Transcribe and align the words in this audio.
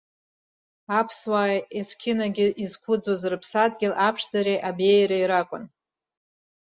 Аԥсуаа 0.99 1.55
есқьынагьы 1.79 2.47
изқәыӡуаз 2.63 3.21
рыԥсадгьыл 3.31 3.93
аԥшӡареи 4.07 4.63
абеиареи 4.69 5.25
ракәын. 5.31 5.63